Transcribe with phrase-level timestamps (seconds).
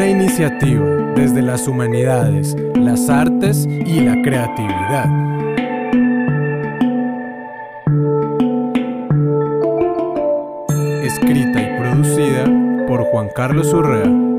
[0.00, 5.06] iniciativa desde las humanidades, las artes y la creatividad.
[11.04, 12.44] Escrita y producida
[12.86, 14.31] por Juan Carlos Urrea.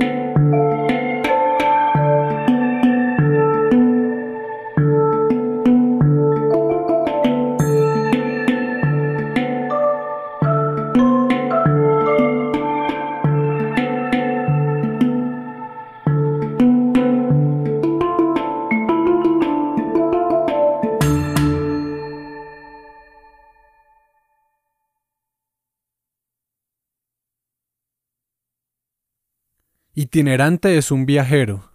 [29.96, 31.70] Itinerante es un viajero,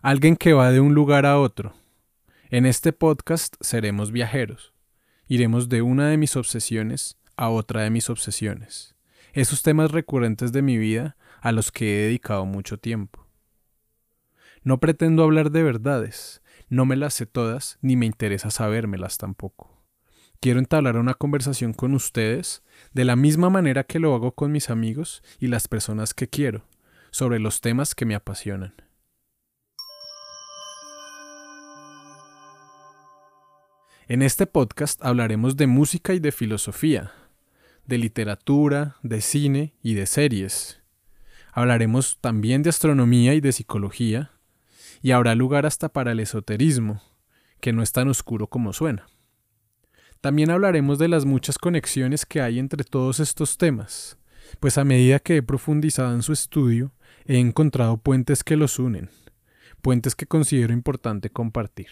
[0.00, 1.74] alguien que va de un lugar a otro.
[2.48, 4.72] En este podcast seremos viajeros.
[5.26, 8.94] Iremos de una de mis obsesiones a otra de mis obsesiones.
[9.34, 13.26] Esos temas recurrentes de mi vida a los que he dedicado mucho tiempo.
[14.62, 19.84] No pretendo hablar de verdades, no me las sé todas ni me interesa sabérmelas tampoco.
[20.40, 22.62] Quiero entablar una conversación con ustedes
[22.94, 26.64] de la misma manera que lo hago con mis amigos y las personas que quiero
[27.10, 28.74] sobre los temas que me apasionan.
[34.08, 37.12] En este podcast hablaremos de música y de filosofía,
[37.86, 40.80] de literatura, de cine y de series.
[41.52, 44.30] Hablaremos también de astronomía y de psicología,
[45.02, 47.02] y habrá lugar hasta para el esoterismo,
[47.60, 49.06] que no es tan oscuro como suena.
[50.20, 54.18] También hablaremos de las muchas conexiones que hay entre todos estos temas,
[54.60, 56.92] pues a medida que he profundizado en su estudio,
[57.26, 59.10] he encontrado puentes que los unen,
[59.82, 61.88] puentes que considero importante compartir.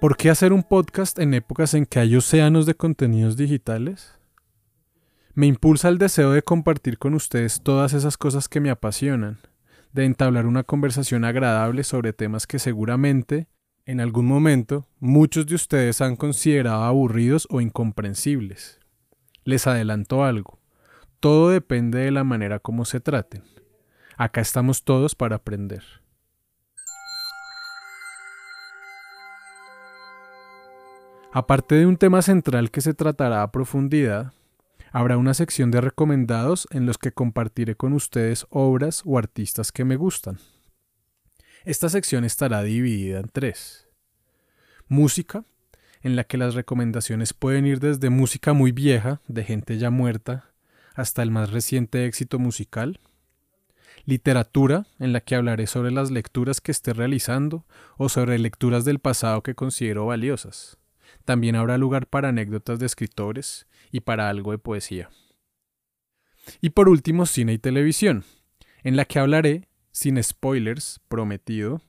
[0.00, 4.14] ¿Por qué hacer un podcast en épocas en que hay océanos de contenidos digitales?
[5.34, 9.38] Me impulsa el deseo de compartir con ustedes todas esas cosas que me apasionan,
[9.92, 13.48] de entablar una conversación agradable sobre temas que seguramente,
[13.86, 18.80] en algún momento, muchos de ustedes han considerado aburridos o incomprensibles.
[19.44, 20.58] Les adelanto algo.
[21.20, 23.44] Todo depende de la manera como se traten.
[24.16, 25.84] Acá estamos todos para aprender.
[31.32, 34.32] Aparte de un tema central que se tratará a profundidad,
[34.90, 39.84] habrá una sección de recomendados en los que compartiré con ustedes obras o artistas que
[39.84, 40.38] me gustan.
[41.66, 43.88] Esta sección estará dividida en tres.
[44.86, 45.44] Música,
[46.00, 50.52] en la que las recomendaciones pueden ir desde música muy vieja, de gente ya muerta,
[50.94, 53.00] hasta el más reciente éxito musical.
[54.04, 57.66] Literatura, en la que hablaré sobre las lecturas que esté realizando
[57.96, 60.78] o sobre lecturas del pasado que considero valiosas.
[61.24, 65.10] También habrá lugar para anécdotas de escritores y para algo de poesía.
[66.60, 68.22] Y por último, cine y televisión,
[68.84, 71.80] en la que hablaré, sin spoilers, prometido,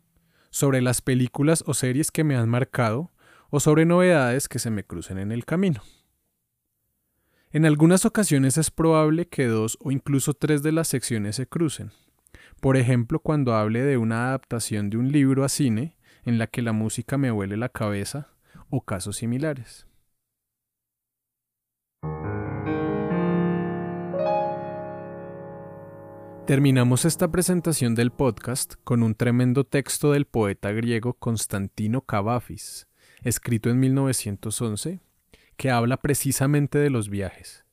[0.50, 3.12] sobre las películas o series que me han marcado
[3.50, 5.82] o sobre novedades que se me crucen en el camino.
[7.52, 11.92] En algunas ocasiones es probable que dos o incluso tres de las secciones se crucen.
[12.62, 16.62] Por ejemplo, cuando hable de una adaptación de un libro a cine en la que
[16.62, 18.30] la música me huele la cabeza
[18.70, 19.86] o casos similares.
[26.48, 32.88] Terminamos esta presentación del podcast con un tremendo texto del poeta griego Constantino Cavafis,
[33.22, 35.02] escrito en 1911,
[35.58, 37.66] que habla precisamente de los viajes.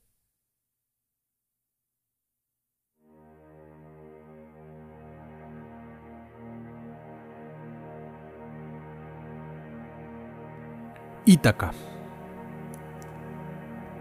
[11.24, 11.70] Ítaca.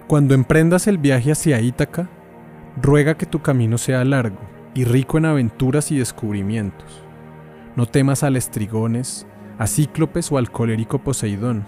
[0.07, 2.09] Cuando emprendas el viaje hacia Ítaca,
[2.81, 7.03] ruega que tu camino sea largo y rico en aventuras y descubrimientos.
[7.75, 9.27] No temas a estrigones,
[9.57, 11.65] a Cíclopes o al colérico Poseidón.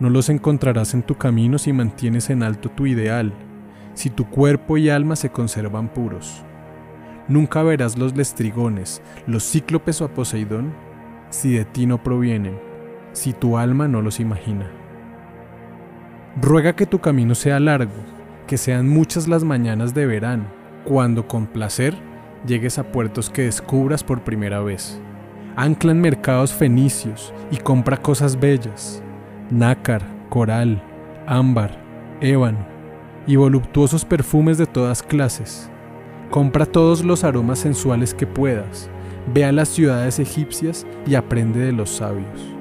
[0.00, 3.32] No los encontrarás en tu camino si mantienes en alto tu ideal,
[3.94, 6.44] si tu cuerpo y alma se conservan puros.
[7.28, 10.72] Nunca verás los lestrigones, los cíclopes o a Poseidón,
[11.30, 12.58] si de ti no provienen,
[13.12, 14.70] si tu alma no los imagina.
[16.40, 17.92] Ruega que tu camino sea largo,
[18.46, 20.44] que sean muchas las mañanas de verano,
[20.84, 22.07] cuando con placer
[22.46, 25.00] llegues a puertos que descubras por primera vez
[25.58, 29.02] ancla en mercados fenicios y compra cosas bellas,
[29.50, 30.80] nácar, coral,
[31.26, 31.76] ámbar,
[32.20, 32.64] ébano
[33.26, 35.68] y voluptuosos perfumes de todas clases.
[36.30, 38.88] Compra todos los aromas sensuales que puedas,
[39.34, 42.54] ve a las ciudades egipcias y aprende de los sabios.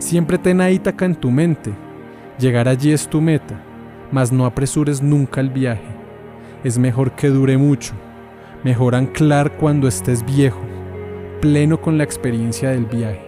[0.00, 1.70] Siempre ten a Ítaca en tu mente,
[2.36, 3.62] llegar allí es tu meta,
[4.10, 5.86] mas no apresures nunca el viaje.
[6.64, 7.94] Es mejor que dure mucho,
[8.64, 10.60] mejor anclar cuando estés viejo,
[11.40, 13.24] pleno con la experiencia del viaje.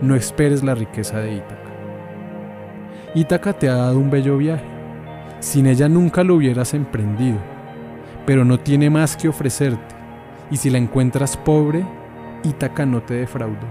[0.00, 1.70] No esperes la riqueza de Ítaca.
[3.14, 4.64] Ítaca te ha dado un bello viaje.
[5.40, 7.38] Sin ella nunca lo hubieras emprendido,
[8.24, 9.94] pero no tiene más que ofrecerte,
[10.50, 11.84] y si la encuentras pobre,
[12.42, 13.66] Ítaca no te defraudó.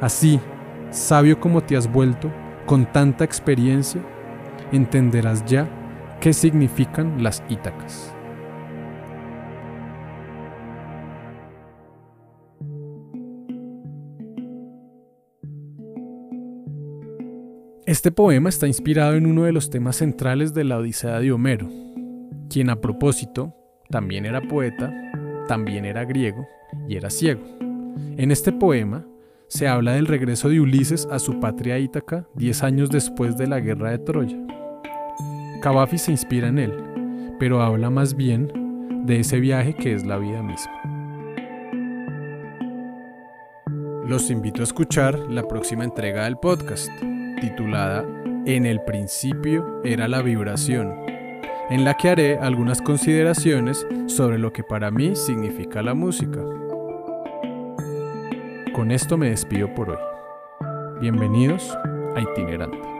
[0.00, 0.40] Así,
[0.90, 2.30] sabio como te has vuelto,
[2.66, 4.00] con tanta experiencia,
[4.72, 5.68] entenderás ya
[6.20, 8.14] qué significan las Ítacas.
[17.90, 21.68] Este poema está inspirado en uno de los temas centrales de la Odisea de Homero,
[22.48, 23.52] quien a propósito
[23.88, 24.94] también era poeta,
[25.48, 26.46] también era griego
[26.88, 27.42] y era ciego.
[28.16, 29.04] En este poema
[29.48, 33.58] se habla del regreso de Ulises a su patria Ítaca diez años después de la
[33.58, 34.38] guerra de Troya.
[35.60, 36.72] Cavafi se inspira en él,
[37.40, 40.80] pero habla más bien de ese viaje que es la vida misma.
[44.06, 46.88] Los invito a escuchar la próxima entrega del podcast,
[47.40, 48.04] titulada
[48.46, 50.94] En el principio era la vibración,
[51.70, 56.40] en la que haré algunas consideraciones sobre lo que para mí significa la música.
[58.72, 59.98] Con esto me despido por hoy.
[61.00, 61.76] Bienvenidos
[62.14, 62.99] a Itinerante.